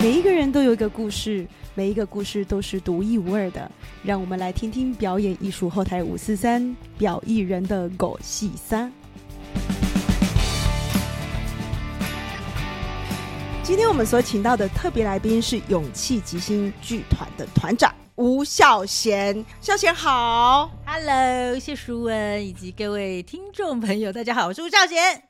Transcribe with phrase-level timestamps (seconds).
[0.00, 1.44] 每一个人都有一个故事，
[1.74, 3.68] 每一个故事都是独一无二的。
[4.04, 8.92] 让我们来听听表演艺术后台五四三表艺人的狗戏三。
[13.64, 20.70] 今天我们所请到的特别来宾是勇气即兴剧团的团长吴孝贤，孝贤好。
[20.86, 25.24] Hello，谢淑文以及各位听众朋友，大家好，我是吴孝贤。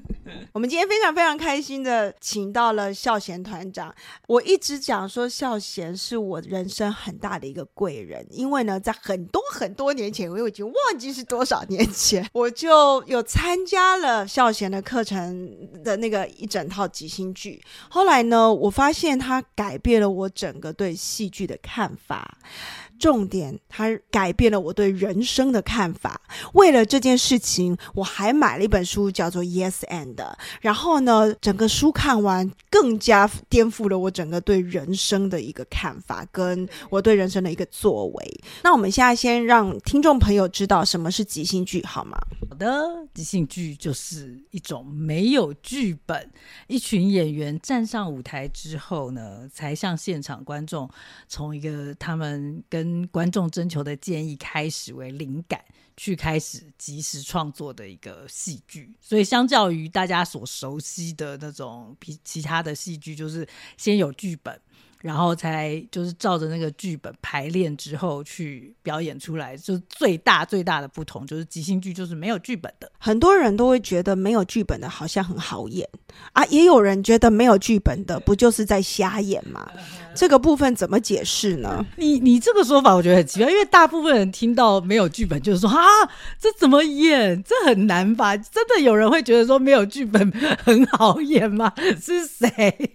[0.52, 3.94] 我们今天非常非常开心的请到了孝贤团长。
[4.26, 15.50] 我一直讲说孝贤是我人生很大的一个贵人，因为呢，在很多很多年前，我已经忘记是多少年前， 我就有参加了孝贤的课程
[15.82, 17.62] 的那个一整套即兴剧。
[17.88, 22.38] 后来呢，我发现他改变了我整个对戏剧的看法。
[23.00, 26.20] 重点，它改变了我对人生的看法。
[26.52, 30.14] 为了这件事情，我还买了一本书，叫做《Yes and》。
[30.60, 38.40] 然后呢，整个书看完，更加颠覆了我整个对人生的一个看法，跟我对人生的一个作为。
[38.62, 42.18] 那我们现在先让听众朋友知道什么是即兴剧，好吗？
[42.50, 42.68] 好的，
[43.14, 46.30] 即兴剧就是一种没有剧本，
[46.66, 50.88] 一群演员站上舞台之后呢，才向现场观众
[51.26, 55.64] 从一个他们跟观众征求的建议开始为灵感，
[55.96, 58.94] 去开始及时创作的一个戏剧。
[59.00, 63.46] 所以，相较于大家所熟悉的那种比其他的戏剧，就是
[63.76, 64.60] 先有剧本。
[65.00, 72.90] 然后才就是照着那个剧本排练之后去表演出来，就最大最大的不同就是即兴剧就是没有剧本的。
[72.98, 75.88] 很多人都会觉得没有剧本的好像很好演
[76.32, 79.70] 啊，也有人觉得没有剧本的不就是在瞎演吗？
[80.14, 81.86] 这个部分怎么解释呢？
[81.96, 85.86] 你你这个说法我觉得很奇怪，因为大部分人听到没有剧本就是说啊，
[86.38, 87.42] 这怎么演？
[87.44, 88.36] 这很难吧？
[88.36, 90.30] 真的有人会觉得说没有剧本
[90.62, 91.72] 很好演吗？
[92.00, 92.92] 是谁？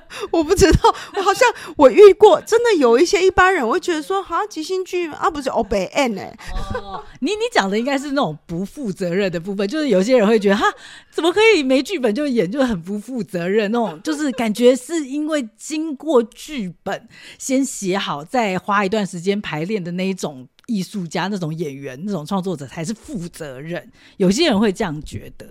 [0.30, 6.36] 我不知道，我好像我遇过，真的有一些一般人会觉得说，好像即兴剧啊，不是 O 北 N 哎，
[6.74, 10.64] 哦， 你你讲的应该是那种不负责任的部分，就是有些人会觉得哈，
[11.10, 17.08] 怎么可以没剧本就演，就很不负责任那种，就是感觉是因为经过剧本
[17.38, 20.48] 先写好，再花一段时间排练的那一种。
[20.68, 25.46] 艺术家那种演员、那种创作者才是负责任，有些人会这样觉得，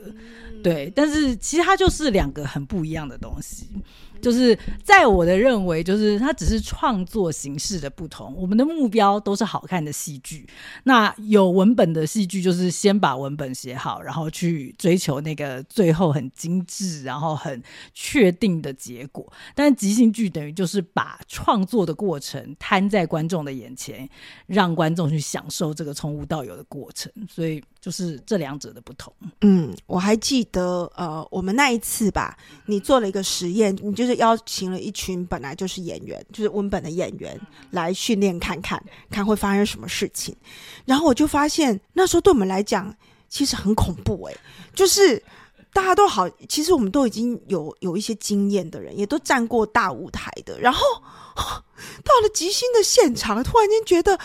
[0.62, 0.92] 对。
[0.94, 3.70] 但是其实它就是两个很不一样的东西。
[4.26, 8.34] 就是在我的认为，就是它只是创作形式的不同。
[8.36, 10.48] 我们的目标都是好看的戏剧。
[10.86, 17.62] 那有文本的戏剧，就是先把文本写好，然后去追求那个最后很精致，然后很
[17.94, 19.32] 确定的结果。
[19.54, 24.10] 但即兴剧等于就是把创作的过程摊在观众的眼前，
[24.48, 27.12] 让观众去享受这个从无到有的过程。
[27.30, 29.14] 所以就是这两者的不同。
[29.42, 32.36] 嗯，我还记得，呃，我们那一次吧，
[32.66, 40.36] 你做了一个实验，你就是邀请了一群本来就是演员，就是文本的演员来训练看看，看会发生什么事情。
[40.84, 42.92] 然后我就发现，那时候对我们来讲
[43.30, 44.36] 其实很恐怖诶、
[44.74, 45.22] 就是
[45.72, 50.82] 大家都好，其实我们都已经有有一些经验的人，也都站过大舞台的，然后
[52.04, 54.20] 到了即兴的现场，突然间觉得。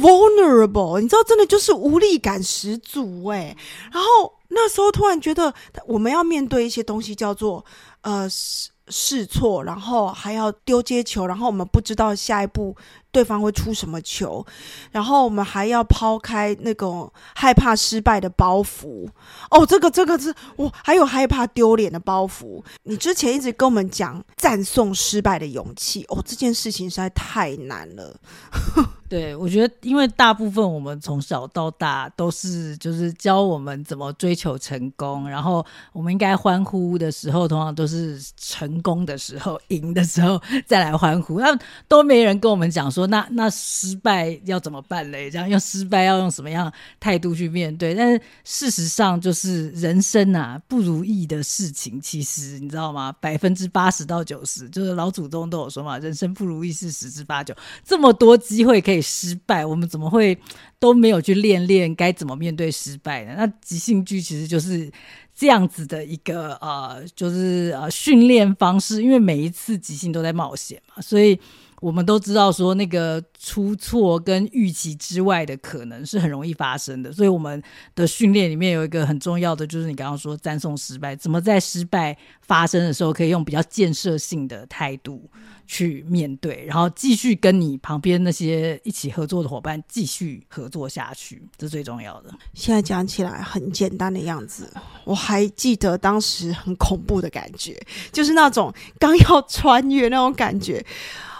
[0.00, 3.56] vulnerable，你知道，真的就是无力感十足哎。
[3.92, 5.52] 然后那时候突然觉得，
[5.86, 7.64] 我们要面对一些东西，叫做
[8.02, 12.76] 呃试试错，然后还要丢接球，然后我们不知道下一步
[13.16, 14.44] 对方会出什么球，
[14.92, 19.08] 然后我们还要抛开那种害怕失败的包袱。
[19.50, 22.62] 哦，这个这个是我还有害怕丢脸的包袱。
[22.82, 28.14] 你之前一直跟我们讲赞颂失败的勇气，哦，这件事情实在太难了。
[29.08, 41.56] 对，我觉得，因为大部分我们从小到大都是就是教我们怎么追求成功，然后我们应该欢呼的时候，通常都是成功的时候、赢的时候再来欢呼，那
[41.86, 45.30] 都没人跟我们讲说，那那失败要怎么办嘞？
[45.30, 47.94] 这样用失败要用什么样态度去面对？
[47.94, 53.10] 但是事实上，就是人生啊，不如意的事情，其实你知道吗？
[53.20, 59.02] 百分之八十到九十，就是老祖宗都有说嘛，人生不如意事十之八九，这么多机会可以。
[59.06, 60.36] 失败，我们怎么会
[60.80, 63.34] 都没有去练练该怎么面对失败呢？
[63.36, 64.90] 那即兴剧其实就是
[65.32, 71.38] 这样子的一个呃，就是呃训练方式，因为每一次即兴都在冒险嘛，所以
[71.80, 77.62] 我们都知道说那个出错跟预期之外的可能是很容易发生的，所以我们
[77.94, 85.28] 的训练里面有一个很重要的，就是你刚刚说赞颂失败，怎么在失败发生的时候可以用比较建设性的态度。
[85.68, 92.32] 去面对，然后继续跟你旁边那些一起合作的伙伴继续合作下去，这最重要的。
[92.54, 94.72] 现在讲起来很简单的样子，
[95.04, 97.76] 我还记得当时很恐怖的感觉，
[98.12, 100.86] 就是那种刚要穿越那种感觉。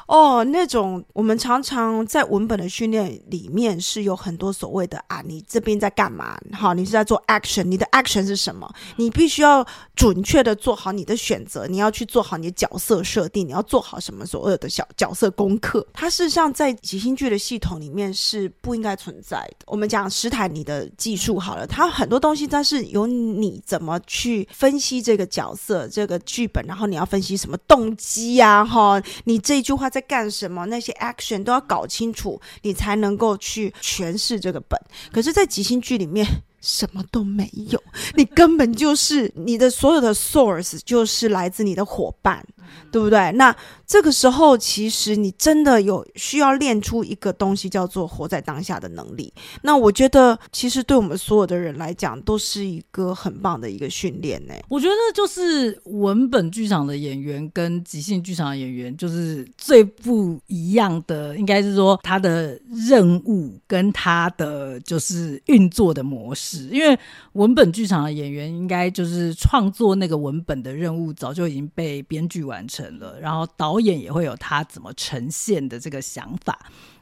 [0.06, 6.38] 哦，那种我们常常在文本的训练里面是有很多所谓的啊，你这边在干嘛？
[6.53, 8.73] 好，你是在做 action，你的 action 是什么？
[8.97, 9.67] 你必须要
[9.97, 15.85] 准确的做好你的选择，你要去做好你的角色设定，你要做好什么所有的小角色功课。
[15.93, 19.67] 它事实上在即兴剧的系统里面是不应该存在的。
[19.67, 28.64] 我们讲史坦尼的技术好了，它很多东西它是由你怎么去分析这个角色、这个剧本，然后你要分析什么动机呀？
[28.64, 29.91] 哈，你这句话。
[29.96, 30.66] 在干什么？
[30.66, 34.78] 那些 action 都要搞清楚，你才能够去诠释这个本。
[35.10, 36.26] 可是，在即兴剧里面。
[36.62, 37.81] 什么都没有，
[38.16, 42.44] 你根本就是你的所有的 source 就是来自你的伙伴，
[42.90, 43.32] 对不对？
[43.32, 43.54] 那
[43.86, 49.32] 这个时候，其实你真的有需要练出一个东西，叫做活在当下的能力。
[49.62, 54.54] 那我觉得，其实对我们所有的人来讲，都是一个很棒的一个训练呢。
[54.68, 62.58] 我觉得，就是文本剧场的演员跟即兴剧场的演员，就是最不一样的，应该是说他的
[62.88, 66.68] 任务跟他的就是运作的模式。
[66.70, 66.98] 因为
[67.32, 76.58] 文本剧场的演员应该就是创作那个文本的任务早就已经被编剧完完成了，然后导演也会有他怎么呈现的这个想法，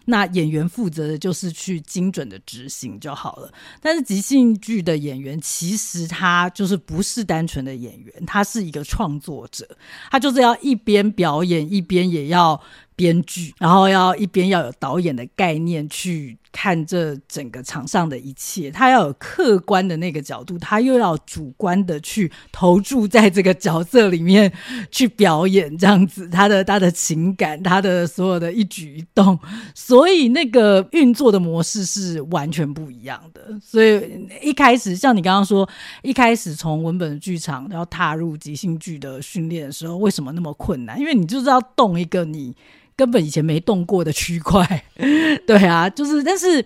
[0.07, 3.53] 那演员负责的就是去精准的执行就好了。
[3.81, 9.77] 但是即兴剧的演员其实他就是不是单纯的演员，他是一个创作者，
[10.11, 12.61] 他就是要一边表演一边也要
[12.97, 16.39] 编剧，然后要一边要有导演的概念去。
[16.57, 24.53] 看这整个场上的一切，他要有客观的那个角度，他又要主观的去投注在这个角色里面
[24.89, 29.37] 去表演，这样子，他的他的情感，他的所有的一举一动，
[29.75, 33.59] 所以那个运作的模式是完全不一样的。
[33.61, 35.69] 所以一开始，像你刚刚说，
[36.03, 41.01] 一开始从文本剧场要踏入即兴剧的训练的时候，为什么那么困难？
[41.01, 42.55] 因为你就是要动一个你。
[42.97, 44.85] 根本以前没动过的区块，
[45.47, 46.65] 对啊，就是，但是，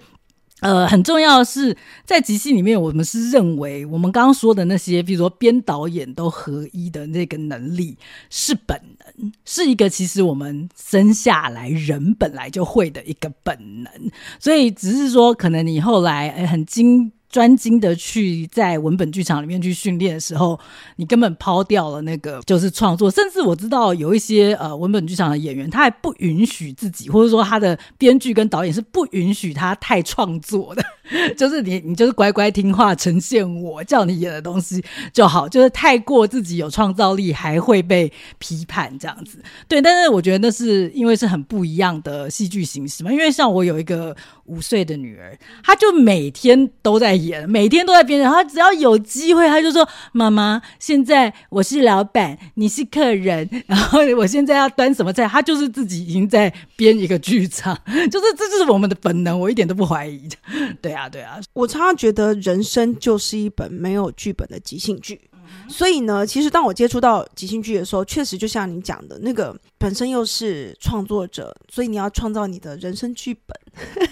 [0.60, 7.96] 呃，很重要的是，在即兴里面，我们是认为我们刚刚说的那些，比如说编导演都合一的那个能力
[8.28, 13.92] 是本能，是一个其实我们生下来人本来就会的一个本能，
[14.38, 17.12] 所以只是说，可能你后来很精。
[17.28, 20.58] 专精的去在文本剧场里面去训练的时候，
[20.96, 23.10] 你根本抛掉了那个就是创作。
[23.10, 30.82] 甚至我知道有一些呃文本剧场的演员，他还不允许自己，或者说他的编剧跟导演是不允许他太创作的。
[31.36, 34.82] 就是你你就是乖乖听话呈现我叫你演的东西
[35.12, 35.48] 就好。
[35.48, 39.38] 就是太过自己有创造力，还会被批判这样子。
[39.66, 43.12] 对，但是我觉得那是因为是很不一样的戏剧形式嘛。
[43.12, 44.14] 因为像我有一个
[44.44, 47.17] 五岁的女儿，她就每天都在。
[47.26, 57.78] 演每天都在编，然后只要有机会，他就说：“妈妈，现在我是老板，你是客人，然后我现在要端什么菜？”他就是自己已经在编一个剧场，
[58.10, 60.28] 就是这就是我们的本能，我一点都不怀疑。
[60.80, 65.20] 对啊，对啊，我常常觉得人生就是一本没有剧本的即兴剧。
[65.68, 73.58] 所以呢，其实当我接触到即兴剧的时候，确实就像你讲的那个，本身又是创作者，所以你要创造你的人生剧本。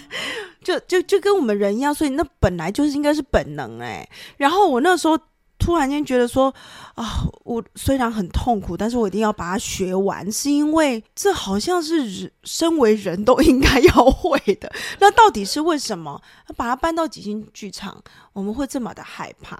[0.63, 4.07] 就就就跟我们人一样，所以那本来就是应该是本能哎。
[4.35, 5.17] 然后我那时候
[5.57, 6.53] 突然间觉得说
[6.95, 14.69] 啊，我虽然很痛苦，但是我一定要把它学完，是因为这好像是身为人都应该要会的。
[14.99, 16.21] 那到底是为什么？
[16.57, 18.03] 把它搬到即兴剧场，
[18.33, 19.57] 我们会这么的害怕？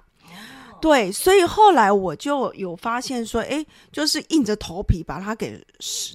[0.80, 5.60] 对，所以后来我就有发现说，哎，就是硬着头皮把它给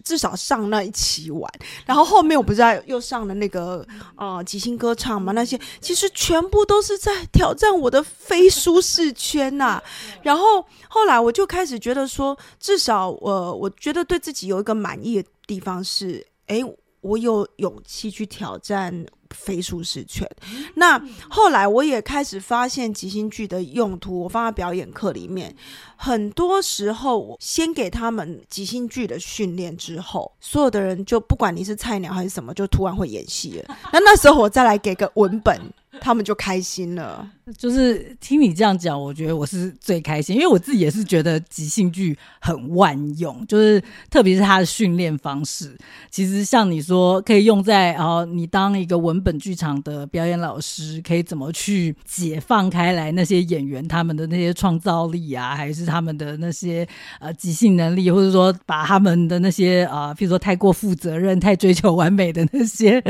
[0.04, 1.52] 至少上那一期完，
[1.86, 9.82] 然后后面我不是又上了那个啊即兴歌唱嘛，那些其实全部都是在挑战我的非舒适圈呐。
[10.24, 16.64] 然后后来我就开始觉得说，至少我我觉得对自己有一个满意的地方是，哎。
[17.04, 20.28] 我有勇气去挑战非舒适圈。
[20.76, 25.56] 那后来我也开始发现即兴剧的用途，我放在表演课里面。
[25.96, 33.76] 很多时候，我先给他们即兴剧的训练之后，所有的人就不管你是菜鸟还是什么，就突然会演戏了。
[33.92, 35.60] 那那时候我再来给个文本，
[36.02, 37.30] 他们就开心了。
[37.58, 45.78] 就是听你这样讲，我觉得我是最开心，因为我自己也是觉得即兴剧很万用，就是特别是它的训练方式。
[46.10, 56.88] 其实像你说，可以用在哦，你当一个文本剧场的表演老师，可以怎么去解放开来那些演员他们的那些创造力啊，还是他们的那些
[57.20, 63.04] 呃即兴能力，或者说把他们的那些啊，譬如说太过负责任、太追求完美的那些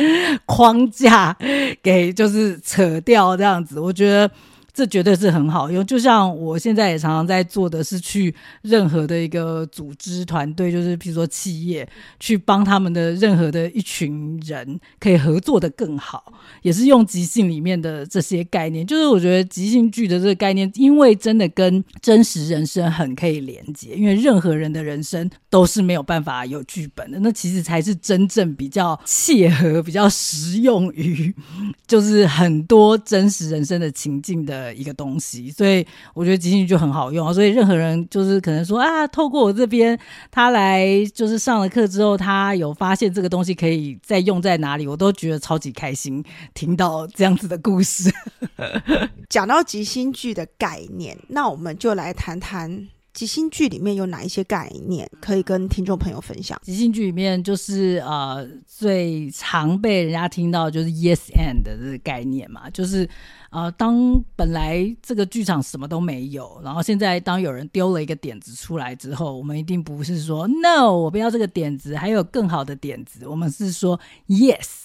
[0.48, 1.38] 框架
[1.84, 4.30] 给就是扯掉这样子，我觉得。
[4.74, 11.88] 这绝对是很好用，就像我现在也常常在做的是去任何的一个组织团队，就是比如说企业，
[12.20, 18.84] 去帮他们的任何的一群人可以合作的更好，也是用即兴里面的这些概念。
[18.84, 31.32] 就是我觉得即兴剧的这个概念，因为真的跟真实人生很可以连接，因为任何人的人生都是没有办法有剧本的，那其实才是真正比较契合、比较实用于
[31.86, 34.63] 就是很多真实人生的情境的。
[34.64, 37.34] 的一个东西，所以我觉得即兴剧就很好用。
[37.34, 39.98] 所以任何人就是可能说啊，透过我这边
[40.32, 46.24] 他来就是上了课之后，他有发现这个东西可以再用在哪里，我都觉得超级开心。
[46.54, 48.12] 听到这样子的故事，
[49.30, 56.60] 讲到即兴剧的概念，那我们就来谈谈即兴剧里面有哪一些概念可以跟听众朋友分享。
[56.64, 63.08] 即兴剧里面就是呃最常被人家听到就是 yes and 的这个概念嘛，就是。
[63.54, 73.28] 呃，当本来这个剧场什么都没有，然后现在当有人丢了一个点子出来之后，我们一定不是说 “no”，我不要这个点子，还有更好的点子。
[73.28, 74.83] 我们是说 “yes”，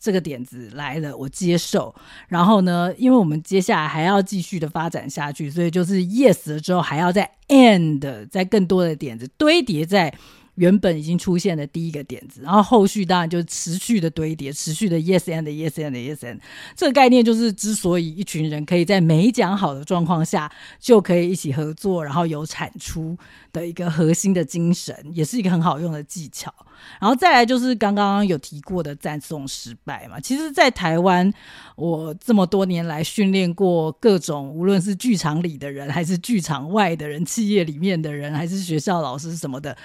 [0.00, 1.94] 这个点子来了，我接受。
[2.28, 10.12] 然后呢，因为我们接下来还要继续的发展下去，所以就是 “yes” 了之后，还要再 “and”，在更多的点子堆叠在。
[10.56, 16.38] 原本已经出现的第一个点子，然后后续当然就持续的堆叠，持续的 yes and yes and yes and
[16.76, 23.16] 这个概念就是之所以一群人可以在没讲好的状况下就可以一起合作，然后有产出
[23.52, 26.52] 的一个核心的精神，也是一个很好用的技巧。
[27.00, 31.32] 然后再来就是刚刚有提过的赞颂失败嘛，其实，在台湾
[31.76, 39.76] 我这么多年来训练过各种，无论是剧场里的人，还是剧场外的人，企业里面的人，还是学校老师什么的。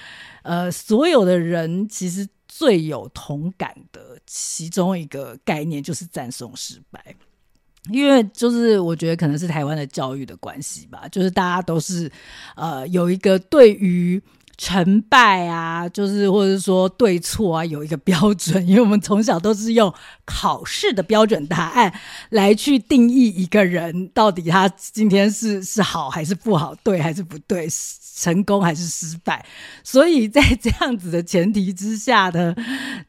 [0.44, 7.16] 呃，所有的人其实最有同感的其中一个概念就是赞颂失败，
[7.90, 12.12] 因为就是我觉得可能是台湾的教育的关系吧，就是大家都是
[12.56, 14.22] 呃有一个对于。
[14.58, 19.94] 成败啊，就是或者说对错啊，有一个标准，因为我们从小都是用
[20.24, 21.94] 考试的标准答案
[22.30, 27.68] 来去定义一个人到底他今天是是好还是不好，对还是不对，
[28.18, 29.46] 成功还是失败。
[29.84, 32.56] 所以在这样子的前提之下呢，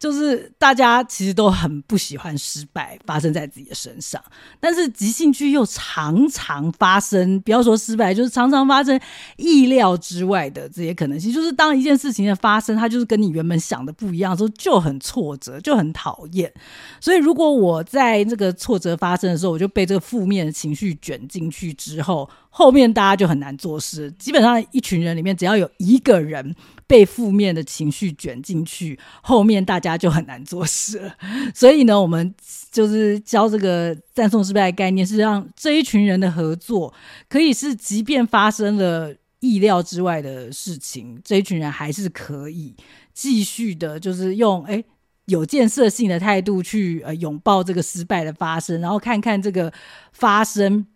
[0.00, 4.20] 就是大家其实都很不喜欢失败发生在自己的身上，
[4.58, 9.00] 但是即兴剧又常常发生，不要说失败，就是常常发生
[9.36, 11.35] 意料之外的这些可能性。
[11.36, 16.50] 就是当一件事情的发生，它就是跟你原本想的不一样的时候，就很挫折，就很讨厌。
[16.98, 24.10] 所以，如果我在这个挫折发生的时候，我就被这个负面的情绪卷进去之后，后面大家就很难做事。
[24.12, 31.14] 基本上，一群人里面只要有一个人被负面的情绪卷进去，后面大家就很难做事了。
[31.54, 32.34] 所以呢，我们
[32.72, 36.94] 就是教这个赞颂失败的概念，是让这一群人的合作
[37.28, 39.14] 可以是，即便发生了。
[39.46, 42.74] 意料之外的事情，这一群人还是可以
[43.14, 44.82] 继续的，就是用哎
[45.26, 49.72] 有建设性的态度去呃拥抱这个失败的发生，然后看看这个
[50.12, 50.86] 发生，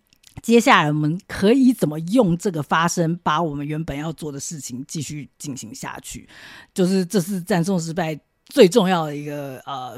[0.43, 6.29] 接下来我们可以怎么用这个发生，把我们原本要做的事情继续进行下去。
[6.73, 8.19] 就是这次赞颂失败
[8.51, 9.97] 最重要的一个呃。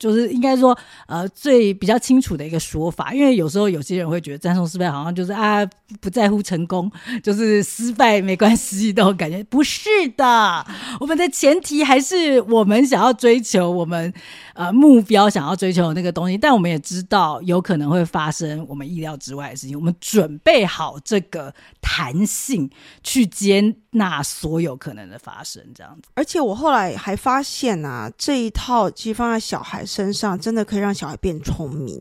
[0.00, 0.74] 就是应该说，
[1.06, 5.62] 呃，最比较清楚的一个说法，因为有时候有些人会觉得赞颂失败好像就是啊
[6.00, 6.90] 不在乎成功，
[7.22, 10.66] 就是失败没关系的感觉，不是的。
[11.00, 14.10] 我们的前提还是我们想要追求我们
[14.54, 21.52] 呃目标想要追求的那个东西，但我们也知道有可能会发生我们意料之外的事情，我们准备好这个
[21.82, 22.70] 弹性
[23.02, 26.08] 去接纳所有可能的发生，这样子。
[26.14, 29.84] 而且我后来还发现啊，啊这一套其实放在小孩。
[29.84, 32.00] 身上真的可以让小孩变聪明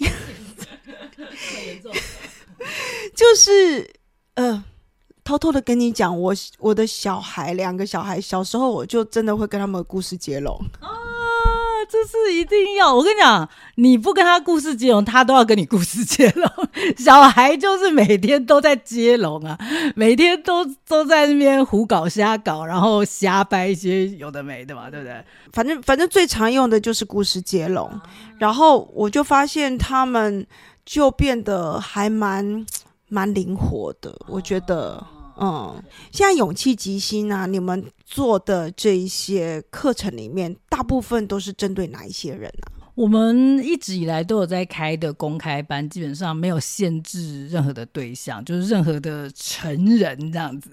[3.14, 3.90] 就是
[4.34, 4.62] 呃，
[5.24, 10.88] 偷偷的跟你讲，我我的小孩两个小孩小时候，我就真的会跟他们的故事接龙哦，
[11.88, 12.94] 这是一定要。
[12.94, 16.50] 我跟你讲，你不跟他故事接龙，他都要跟你故事接龙。
[16.98, 19.58] 小孩就是每天都在接龙啊，
[19.94, 25.24] 每天都都在那边胡搞瞎搞，然后瞎掰一些有的没的嘛，对不对？
[25.52, 27.90] 反正反正最常用的就是故事接龙，
[28.38, 30.46] 然后我就发现他们
[30.84, 32.66] 就变得还蛮
[33.08, 35.04] 蛮灵活的，我觉得。
[35.38, 42.72] 嗯，现在勇气即兴啊，你们做的这一些课程里面，大部分都是针对哪一些人呢？
[42.94, 50.70] 我们一直以来都有在开的公开班，基本上没有限制任何的对象，就是任何的成人这样子，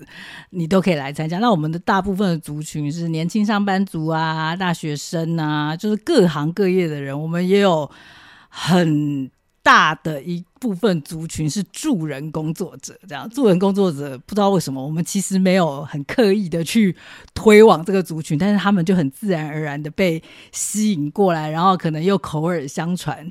[0.51, 1.39] 你都可以来参加。
[1.39, 7.91] 那我们的大部分的族群是年轻上班族啊、大学生啊，就是各行各业的人，我们也有
[8.47, 9.29] 很。
[9.65, 16.95] 大的一部分族群是助人工作者，这样助人工作者不知道为什么，我们其实没有很刻意的去
[17.33, 23.29] 推广这个族群，但是他们就很自然而然的被吸引过来，然后可能又口耳相传，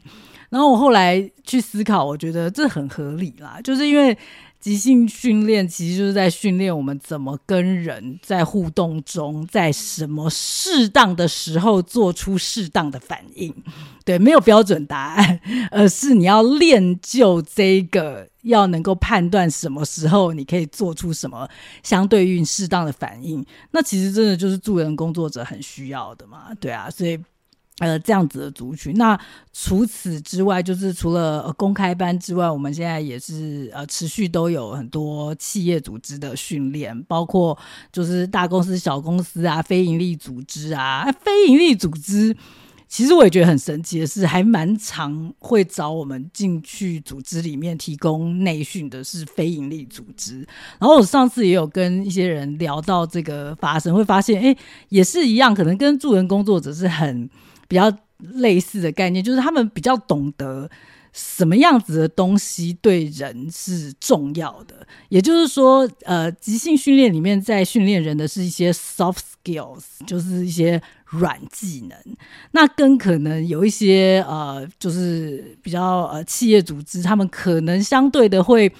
[0.50, 4.14] 然后我后来去思考，我觉得这很合理啦，就是因为。
[4.62, 13.52] 即兴训练其实就是在训练我们怎么跟人在互动中，在什么适当的时候做出适当的反应。
[14.04, 15.40] 对，没有标准答案，
[15.72, 21.48] 而是你要练就这个，要能够判断什么时候你可以做出什么
[21.82, 23.44] 相对应适当的反应。
[23.72, 26.54] 那其实真的就是助人工作者很需要的嘛？
[26.60, 27.18] 对啊，所以。
[27.82, 28.94] 呃，这样子的族群。
[28.94, 29.18] 那
[29.52, 37.58] 除此之外，就是除了公开班之外，我们现在也是呃持续都有很多企业组织的训练，包括
[37.90, 41.10] 就是大公司、小公司啊，非营利组织啊。
[41.24, 42.36] 非营利组织
[42.86, 50.46] 其实我也觉得很神奇的是，还蛮常会找我们进去组织里面提供内训的，是非营利组织。
[50.78, 54.56] 然后我上次也有跟一些人聊到这个发生，会发现哎，
[54.88, 57.28] 也是一样，可能跟助人工作者是很。
[57.68, 60.70] 比较类似的概念，就是他们比较懂得
[61.12, 64.86] 什么样子的东西对人是重要的。
[65.08, 71.98] 也就是说，呃，即兴训练里面在训练人的是一些 soft skills，就是一些软技能。
[72.52, 78.72] 那跟可能有一些呃，就是比较呃企业组织，他们可能相对的会。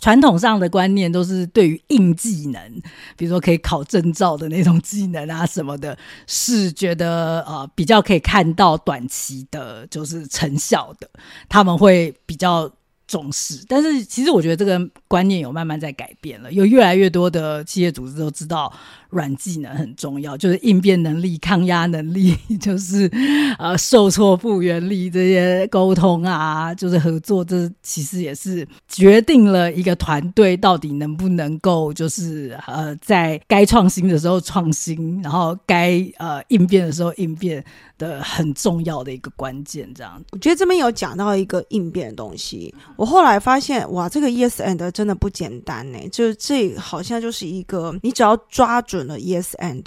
[0.00, 2.82] 传统上的观念都是对于硬技能，
[3.16, 11.08] 比如说可以考证照的那种技能啊什么的，是觉得呃比较可以看到短期的，就是成效的，
[11.48, 12.70] 他们会比较
[13.06, 13.64] 重视。
[13.66, 18.72] 但是其实我觉得这个观念有慢慢在改变了，有越来越多的企业组织都知道。
[19.10, 23.10] 软技能很重要，就是应变能力、抗压能力， 就是
[23.58, 37.64] 呃受挫复原力这些沟通啊，就是合作，这其实也是决定了一个团队到底能不能够，就是呃在该创新的时候创新，然后该呃应变的时候应变
[37.98, 39.88] 的很重要的一个关键。
[39.94, 49.06] 这样，我觉得这边有讲到一个应变的东西，我后来发现哇，这个 Yes and 真的不简单呢，就是这好像就是一个你只要抓住准。
[49.06, 49.82] 了 yes and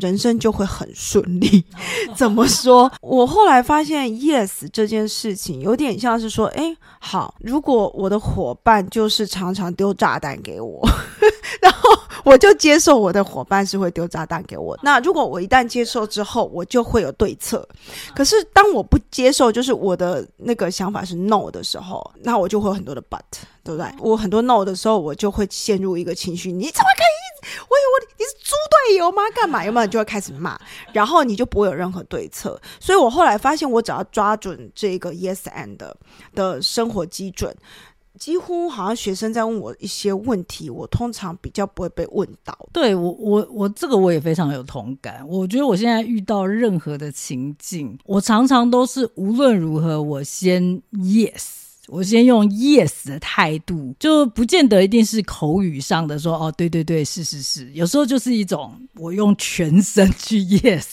[0.00, 1.64] 人生就会很顺利。
[2.16, 2.90] 怎么说？
[3.00, 10.86] 我后来发现 yes 这件事情有点像是说，哎，好，如果我的伙伴就是常常丢炸弹给我，
[11.60, 11.90] 然后
[12.24, 14.78] 我就接受我的伙伴是会丢炸弹给我。
[14.82, 17.66] 那如果我一旦接受之后，我就会有对策。
[18.14, 23.18] 可是当我不接受，就是我的那个想法是 no 的时候，那我就会有很多的 but，
[23.62, 23.86] 对不对？
[24.00, 27.16] 我很多 no 的时候，我就会陷入一个情绪，你怎么可以？
[27.60, 28.54] 我以为，你是猪
[28.88, 29.22] 队友吗？
[29.34, 29.64] 干嘛？
[29.64, 30.58] 有没有就会开始骂，
[30.92, 32.60] 然后你就不会有任何对策。
[32.78, 35.76] 所以我后来发现，我只要抓准这个 yes and
[36.34, 37.54] 的生活基准，
[38.18, 42.56] 几乎好像学生在问我一些问题，我通常比较不会被问到。
[42.72, 45.26] 对我，我我这个我也非常有同感。
[45.28, 51.67] 我觉得我现在遇到任何的情境，我常常都是无论如何，我先 yes。
[51.88, 60.84] 我先用 yes 的态度，就不见得一定是口语上的说哦，对对对，是是是，有时候就是一种我用全身去 yes。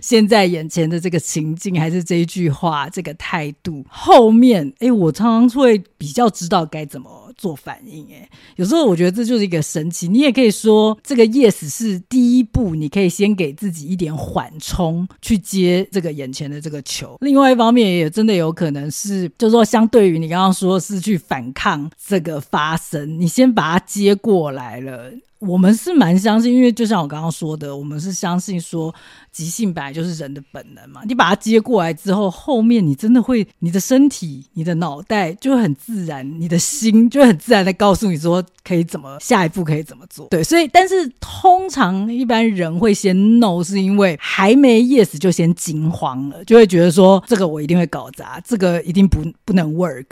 [0.00, 8.06] 现在眼前的这个情境，还是这一句话，这个态度，后面，哎，我常常会比较知道该怎么做反应。
[8.12, 10.06] 哎，有时候我觉得这就是一个神奇。
[10.06, 17.16] 你也可以说，这个 yes 是第一步，你可以先给自己一点缓冲，去接这个眼前的这个球。
[17.22, 25.10] 另外一方面，也真的有可能是，就是说，相对于你刚刚说是去反抗这个发生，你先把它接过来了。
[25.40, 28.94] 我们是蛮相信，因为就像我刚刚说的，我们是相信说
[29.32, 31.00] 即兴本来就是人的本能嘛。
[31.06, 40.28] 你把它接过来之后，后面你真的会，你的身体、你的脑袋就会很自然，你的心就会很自然的告诉你说可以怎么下一步可以怎么做。
[40.28, 50.06] 对，所以但是通常一般人会先 no，是因为还没 yes 就先惊慌了，就会觉得说这个我一定会搞砸，这个一定不不能 work。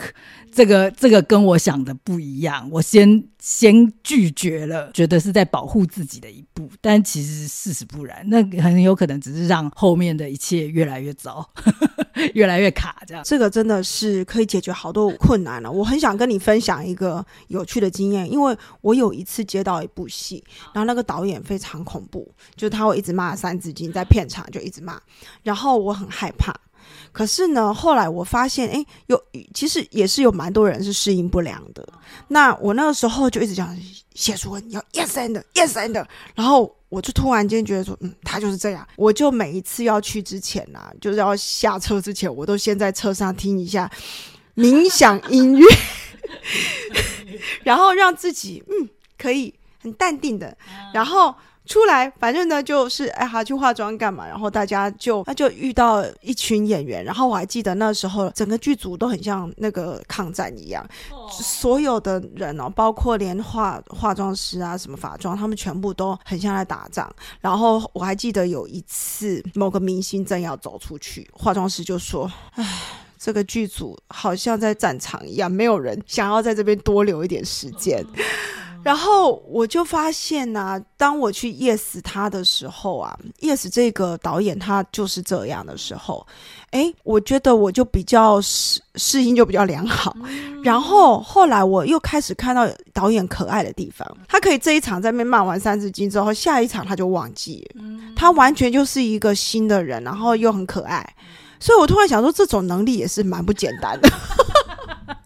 [0.51, 11.47] 这个这个跟我想的不一样，我先先拒绝了，觉得是在保护自己的一步，但其实事实不然，那很有可能只是让后面的一切越来越糟，
[12.33, 13.23] 越来越卡这样。
[13.23, 15.71] 这个真的是可以解决好多困难了。
[15.71, 24.99] 我很想跟你分享一个有趣的经验，因为我有一次接到一部戏，然后那个导演非常恐怖，就是他会一直骂《三字经》，在片场就一直骂，
[25.43, 26.53] 然后我很害怕。
[27.19, 29.21] 可是呢，后来我发现，哎，有
[29.53, 31.85] 其实也是有蛮多人是适应不良的。
[32.29, 33.77] 那我那个时候就一直讲
[34.15, 38.87] 写书文要 yes and yes and，然后我就突然间觉得说，嗯，他就是这样。
[38.95, 43.91] 我就每一次要去之前呐，就是要下车之前，我都先在车上听一下
[44.55, 45.67] 冥想音乐，
[47.63, 50.57] 然后让自己嗯可以很淡定的，
[50.93, 51.35] 然后。
[51.69, 54.27] 出来，反正呢就是哎哈去化妆干嘛？
[54.27, 60.83] 然后大家就他就遇到一群演员，然后我还记得那时候整个剧组都很像那个抗战一样，
[61.31, 67.07] 所有的人哦，包括连化化妆师啊、什么法妆，他们全部都很像在打仗。
[67.39, 72.65] 然后我还记得有一次某个明星正要走出去，化妆师就说：“唉，
[73.19, 78.03] 这个剧组好像在战场一样，没有人想要在这边多留一点时间。”
[78.83, 86.25] 然后我就发现呐，当我去 yes 他的时候啊，yes 这个导演他就是这样的时候，
[86.71, 90.15] 哎，我觉得我就比较适适应就比较良好。
[90.63, 97.69] 然后后来我又开始看到导演可爱的地方，他可以这一场在那边骂完三字经之后，下一场他就忘记，
[98.15, 101.05] 他完全就是一个新的人，然后又很可爱。
[101.59, 104.09] 所以我突然想说，这种能力也是蛮不简单的。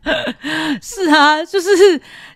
[0.81, 1.69] 是啊，就是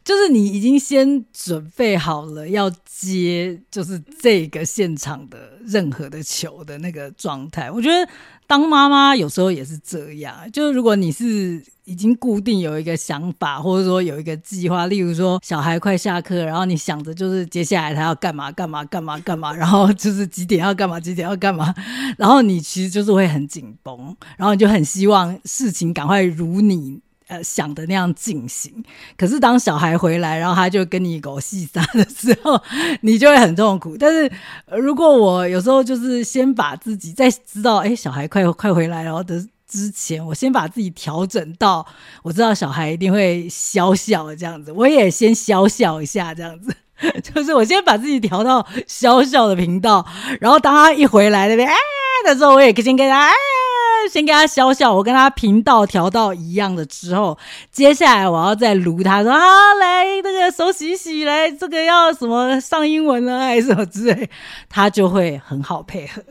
[0.03, 7.69] 就是你已经先准备好了要接，就是这个现场的任何的球的那个状态。
[7.69, 8.09] 我觉得
[8.47, 21.75] 当妈妈有时候也是这样，就是如果你是已经固定有一个想法，或者说有一个计划，例如说小孩快下课，然后你想着就是接下来他要干嘛干嘛干嘛干嘛，然后就是几点要干嘛几点要干嘛，
[22.17, 27.01] 然后你其实就是会很紧绷，然后你就很希望事情赶快如你。
[27.27, 28.71] 呃，想的那样进行，
[29.17, 32.57] 可是当小孩回来，然后他就跟你狗戏撒的时候，
[33.01, 33.97] 你就会很痛苦。
[33.97, 34.31] 但是
[34.77, 41.85] 如果我有时候就是先把自己在知道，哎，小孩快快回来了的之前，我先把自己调整到
[42.23, 46.73] 我知道小孩一定会笑笑这样子，我也先笑笑一下这样子，
[47.21, 50.05] 就是我先把自己调到笑笑的频道，
[50.39, 51.75] 然后当他一回来那边哎
[52.25, 53.33] 的时候，我也先跟他哎。
[54.11, 57.37] 先给他消消，我跟他频道调到一样的之后，
[57.71, 64.29] 接下来我要再撸他说啊，来那个手洗洗，来这个要什么上英文了还是什么之类，
[64.69, 66.21] 他就会很好配合。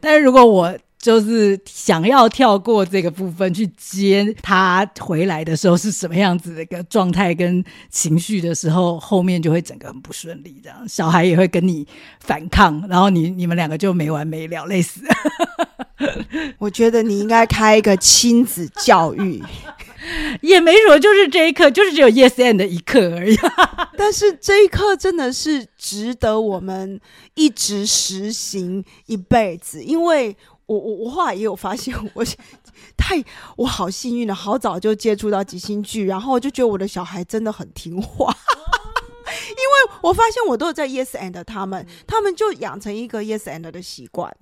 [0.00, 11.86] 但是如果我就是想要跳过这个部分去接他回来的时候是什么样子的一个状态跟情绪的时候，后面就会整个很不顺利，这样小孩也会跟你
[12.20, 15.02] 反抗，然后你你们两个就没完没了，累死。
[16.56, 19.42] 我觉得你应该开一个亲子教育，
[20.40, 23.36] 也没什么，就是这一刻，就是只有 yes and 的一刻而已。
[23.98, 26.98] 但是这一刻真的是值得我们
[27.34, 30.34] 一直实行一辈子，因为
[30.66, 32.24] 我我我后来也有发现，我
[32.96, 33.22] 太
[33.56, 38.34] 我好幸运了，好早就接触到即兴剧，然后就觉得我的小孩真的很听话，
[39.26, 44.34] 因为我发现我都有在 yes and 他们，他们就养成一个 yes and 的习惯。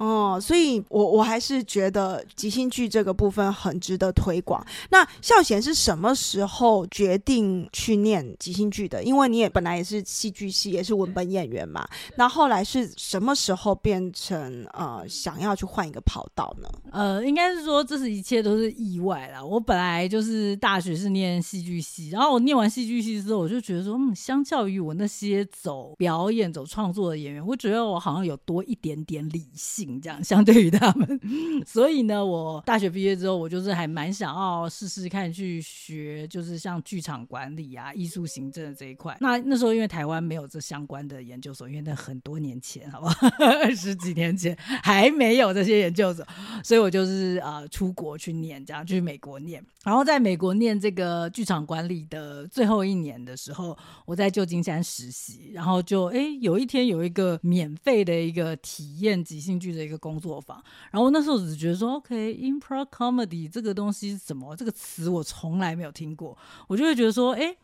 [0.00, 4.66] 哦，所以我我还是觉得即兴剧这个部分很值得推广。
[4.88, 9.04] 那孝贤是什么时候决定去念即兴剧的？
[9.04, 11.86] 因为你也本来也是戏剧系，也是文本演员嘛。
[12.16, 16.68] 那后来是什么时候变成呃想要去换一个跑道呢？
[16.92, 19.44] 呃，应该是说这是一切都是意外啦。
[19.44, 29.89] 我本来就是大学是念戏剧系，然后我念完戏剧系之后，我就觉得说，嗯，相较于我那些走表演、走创作的演员，我觉得我好像有多一点点理性。
[29.98, 31.18] 这样相对于他们，
[31.66, 39.16] 所以呢，我大学毕业之后，我就是还蛮想要试试看去学，就是像剧场管理啊、艺术行政这一块。
[39.20, 43.28] 那那时候因为台湾没有这相关的研究所，因为那很多年前，好不好？
[43.62, 46.26] 二十几年前还没有这些研究所，
[46.62, 49.64] 所以我就是啊出国去念，这样去美国念。
[49.82, 64.54] 然后在美国念这个剧场管理的最后一年的时候，我在旧金山实习，然后就哎有一天有一个免费的一个体验即兴剧的一个工作坊，然后那时候只觉得说，OK，improv comedy 这个东西是什么？
[64.54, 66.36] 这个词我从来没有听过，
[66.68, 67.56] 我就会觉得说，哎。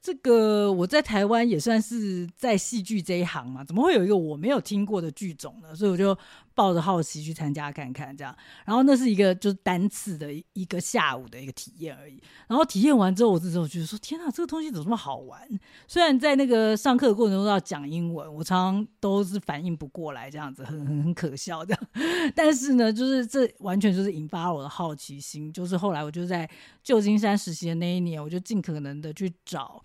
[0.00, 5.74] 这个我在台湾也算是在戏剧这一行嘛，怎么会有一个我没有听过的剧种呢？
[5.74, 6.16] 所以我就
[6.58, 8.36] 抱着好奇去参加看看，这样。
[8.64, 12.20] 然后那是一个就是单次的一个下午的一个体验而已。
[12.48, 15.40] 然后体验完之后，我这时候觉得说：天啊，这个东西怎么这么好玩？
[15.86, 21.80] 虽然在那个上课的过程中要讲英文，我常常都是反应不过来，这样子很很很可笑这样。
[22.34, 25.52] 但是呢，就是这完全就是引发了我的好奇心。
[25.52, 26.50] 就是后来我就在
[26.82, 29.80] 旧金山实习的那一年，我就尽可能的去找。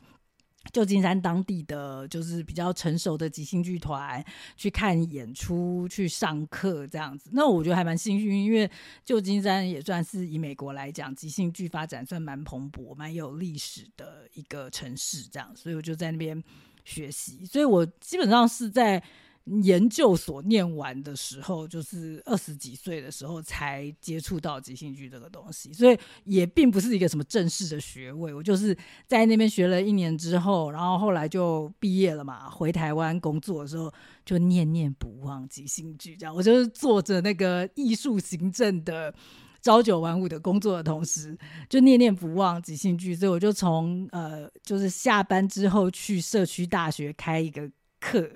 [0.72, 4.24] 旧金山当地的就是比较成熟的即兴剧团
[4.56, 8.70] 去看演出、去上课这样子，那我觉得还蛮幸运，因为
[9.04, 16.42] 旧金山也算是以美国来讲，即兴剧发展算蛮蓬勃、蛮有历史的一个城市，这样，所以我就在那边
[16.86, 19.04] 学习，所以我基本上是在。
[19.46, 28.34] 研究所念完的时候，就是二十几岁的时候才接触到即兴剧这个东西，所以也并不是一个什么正式的学位。
[28.34, 28.74] 我就是
[29.06, 33.92] 在那边学了一年之后，然后后来就毕业了嘛，回台湾工作的时候
[34.24, 39.14] 就念念不忘即兴剧，这样我就是做着那个艺术行政的
[39.62, 47.70] 朝九晚五的工作的同时，就念念不忘即兴剧，所以我就从呃，就是下班之后去社区大学开一个。
[48.04, 48.30] 课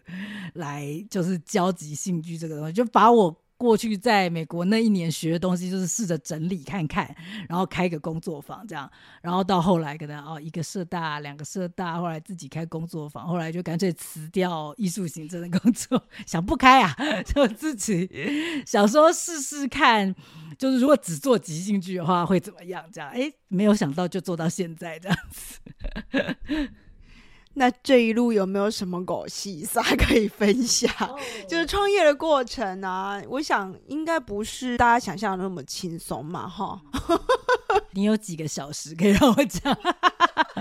[0.53, 7.13] 来就是教即兴剧这个东西，就把我过去在美国那一年学的东西，就是试着整理看看，
[7.49, 18.07] 然后开个工作坊这样，然后到后来可能哦一个社大两个社大，后来自己开工作坊，后来就干脆辞掉艺术行政的工作， 想不开啊， 就自己
[18.65, 20.13] 想说试试看，
[20.59, 22.85] 就是如果只做即兴剧的话会怎么样？
[22.93, 25.59] 这样哎，没有想到就做到现在这样子。
[27.59, 30.91] 那这一路有没有什么狗戏撒可以分享？
[31.49, 36.79] 就是创业的过程啊，我想应该不是大家想象的那么轻松嘛，哈。
[37.91, 39.75] 你有几个小时可以让我讲？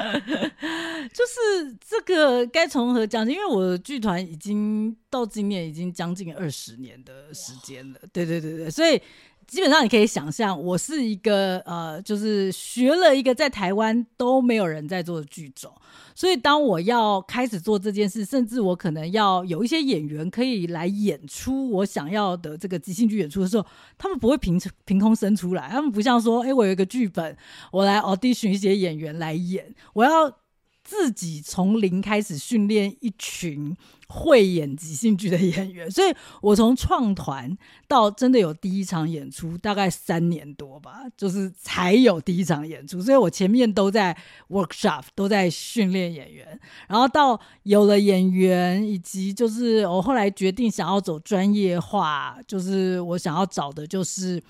[1.13, 3.29] 就是这个该从何讲？
[3.31, 9.01] 因为我的剧团已经到今年已经将近二十年的时间了，对对对对，所以。
[9.47, 15.73] 基本上你可以想象，我是一个呃，就是学了一个在台湾都没有人在做的剧种，
[16.15, 23.65] 所以当我要开始做这件事，甚至我可能要有一些演员可以来演出我想要的这个即兴剧演出的时候，
[23.97, 27.37] 他们不会凭凭空生出来，他们不像说，哎，我有一个剧本，
[27.71, 30.39] 我来 audition 一些演员来演，我要。
[30.87, 43.03] 自己从零开始训练一群会演即兴剧的演员，所以我从创团到真的有第一场演出，大概三年多吧，就是才有第一场演出。
[43.03, 44.17] 所以我前面都在
[44.49, 54.41] workshop，都在训练演员，然后到有了演员，以及就是我后来决定想要走专业化，就是我想要找的就是。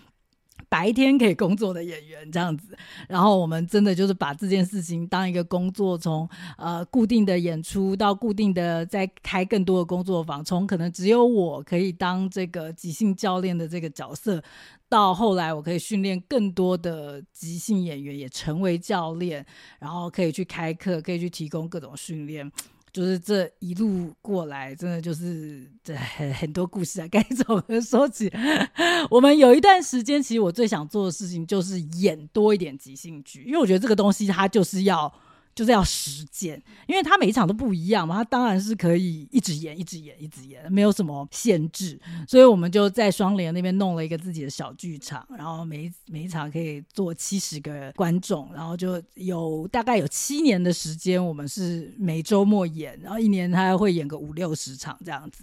[0.68, 2.76] 白天可以工作的演员这样子，
[3.09, 14.42] 然后我们真的就是把这件事情当一个工作，从呃固定的演出到固定的再开更多的工作坊，从可能只有我可以当这个即兴教练的这个角色，
[14.88, 19.44] 到后来我可以训练更多的即兴演员也成为教练，
[19.79, 22.50] 然后可以去开课，可以去提供各种训练。
[22.97, 28.33] 就是这一路过来，真的就是这很很多故事啊，该从何说起？
[29.11, 35.13] 我们有一段时间，其实我最想做的事情就是演多一点即兴剧，因为我觉得这个东西它就是要。
[35.57, 41.99] 就是要实践，因为他每一场都不一样嘛，他当然是可以一直演、一直演、一直演，没有什么限制。
[42.29, 55.42] 所以我们就在双联那边弄了一个自己的小剧场，然后每每一场可以坐七十个观众，然后就有大概有七年的时间，我们是每周末演，然后一年他会演个五六十场这样子。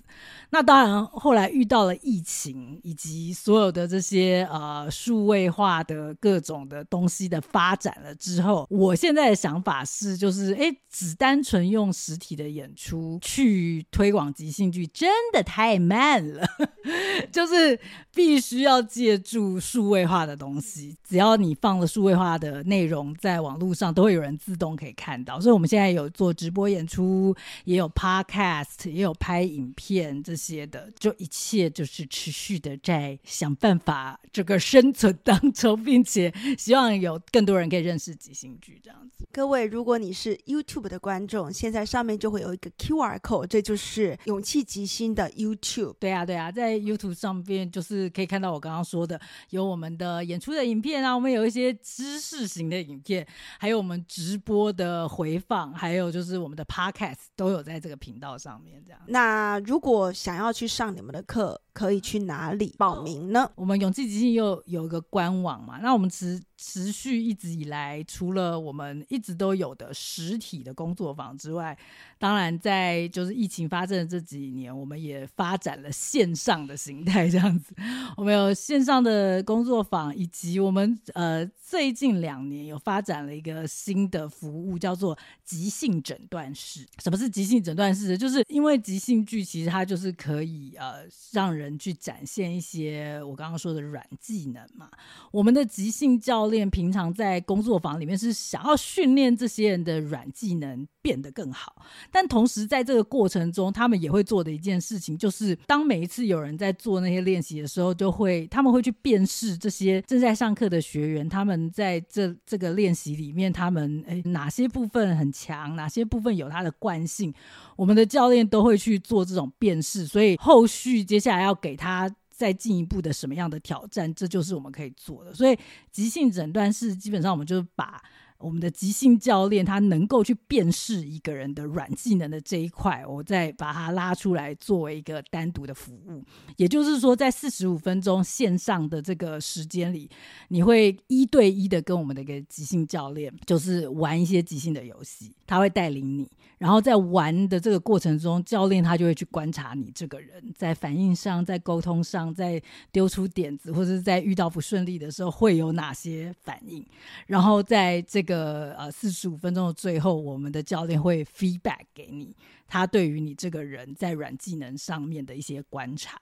[0.52, 10.03] 那当然后来遇到了疫情，以及所有的这些呃数位化的各种的东西的发展了之后，我现在的想法是。
[10.04, 16.46] 是，就是哎，只单纯用实体的演出去推广即兴剧，真的太慢了。
[17.32, 17.80] 就是
[18.13, 25.39] 必须要借助数位化的东西，只要你放了数位化的内容在网络上，都会有人自动可以看到。
[25.39, 39.26] 所以我们现在有做直播演出，也有 podcast，也有拍影片这些的，就一切就是持续的在想办法这个生存当中，并且希望有更多人可以认识即兴剧这样子。
[39.32, 39.92] 各位如果。
[39.93, 45.93] 果你是 YouTube 的观众，现在上面就会有一个 QR code，这就是勇气吉星的 YouTube。
[45.99, 53.27] 对啊，对啊，在 YouTube 上边就是可以看到我刚刚说的，有我们的演出的影片啊，我们有一些知识型的影片，
[53.60, 58.84] 还有我们直播的回放，还有就是我们的 Podcast 都有在这个频道上面。
[58.84, 63.47] 这样，那如果想要去上你们的课，可以去哪里报名呢？
[63.53, 71.78] 我们勇气吉星又有一个官网嘛，那我们持持续一直以来，除了我们一直都有的实体的工作坊之外，
[72.17, 77.76] 当然在就是疫情发生的这几年，我们也发展了线上的形态，这样子，
[78.15, 86.88] 我们有线上的工作坊，以及我们呃最近两年有发展了一个新的服务，叫做即兴诊断室。
[87.04, 88.17] 什么是即兴诊断室？
[88.17, 94.89] 就是因为即兴剧其实它就是可以呃让人去展现一些我刚刚说的软技能嘛。
[95.30, 101.76] 我们的即兴教练平常在工作坊里面是想要训练这些人的软技能变得更好，
[102.10, 117.34] 但同时在这个过程中，他们也会做的一件事情，就是当每一次有人在做那些练习的时候，就会他们会去辨识这些正在上课的学员，他们在这这个练习里面，他们诶哪些部分很强，哪些部分有他的惯性，
[117.76, 122.13] 我们的教练都会去做这种辨识，所以后续接下来要给他。
[122.36, 125.34] 再进一步的什么样的挑战，这就是我们可以做的。
[125.34, 125.58] 所以，
[125.91, 128.02] 急性诊断是基本上我们就是把
[128.43, 136.21] 我们的即兴教练他能够去辨识一个人的软技能的这一块，我再把它拉出来作为一个单独的服务。
[136.58, 140.10] 也就是说，在四十五分钟线上的这个时间里，
[140.49, 146.29] 你会一对一的跟我们的一个即兴教练，就是玩一些即兴的游戏，他会带领你。
[146.60, 156.86] 然后在玩的这个过程中，教练他就会去观察你这个人，在反应上、在沟通上、在丢出点子或者是在遇到不顺利的时候会有哪些反应。
[157.27, 162.36] 然后在这个呃四十五分钟的最后，我们的教练会 feedback 给你，
[162.67, 166.19] 他对于你这个人在软技能上面的一些观察。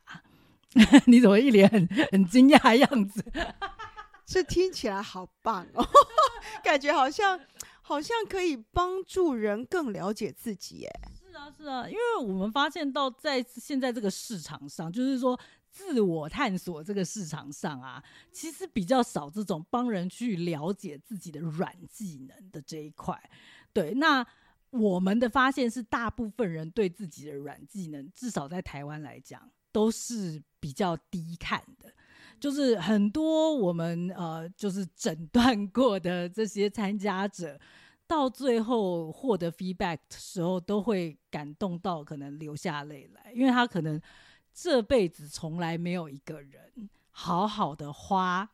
[1.07, 3.23] 你怎么一脸很很惊讶的样子？
[4.25, 5.85] 这听起来好棒哦，
[6.63, 7.39] 感觉好像。
[7.83, 10.89] 好像可以帮助人更了解自己，耶。
[11.19, 15.37] 是啊，是啊，因为我们发现到在现在这个市场上，就是说
[15.71, 23.17] 自我探索这个市场上啊，其实比较少这种帮人去了解自己的软技能的这一块。
[23.73, 24.25] 对，那
[24.69, 31.91] 我们的发现是，大部分人对自己的软技能，至少在台湾来讲，都是比较低看的。
[32.39, 37.59] 就是很多我们呃，就是诊断过的这些参加者，
[38.07, 44.01] 到最后获得 feedback 的时候，都会感动到可能流下泪来，因为他可能
[44.53, 48.49] 这辈子从来没有一个人好好的花，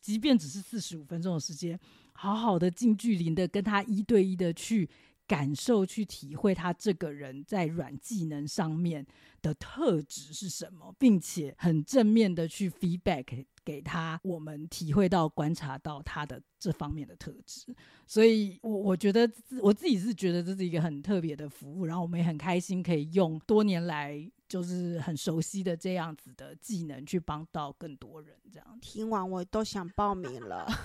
[0.00, 1.78] 即便只是四十五分钟的时间，
[2.12, 4.88] 好好的近距离的跟他一对一的去。
[5.32, 9.06] 感受去体会他这个人在软技能上面
[9.40, 17.74] 的特质是什么，并且很正面的去 feedback 给他，我们体会到、观察到他的这方面的特质。
[18.06, 19.26] 所以，我我觉得
[19.62, 28.36] 我自己是觉得这是一个很特别的服务，然后我们也很开心可以用多年来就是很熟悉的这样子的技能去帮到更多人。
[28.52, 30.66] 这样听完我都想报名了。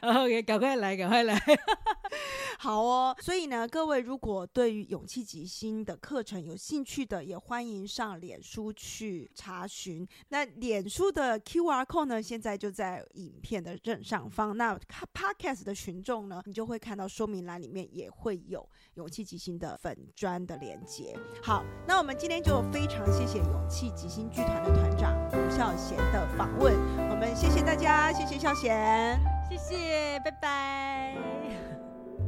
[0.00, 1.38] OK，赶快来，赶快来。
[2.60, 10.06] 好哦，所以呢，各位如果对于勇气即兴的课程有兴趣的，也欢迎上脸书去查询。
[10.30, 14.56] 那脸书的 QR code 呢，现在就在影片的正上方。
[14.56, 14.76] 那
[15.14, 21.16] Podcast 的群众呢，你就会看到说明栏里面也会有勇气即兴的粉砖的连接。
[21.40, 26.74] 好，那我们今天就非常谢谢勇气即兴剧团的团长吴孝贤的访问。
[27.08, 31.14] 我们谢谢大家，谢谢孝贤，谢谢，拜拜。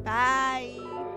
[0.04, 1.09] Bye.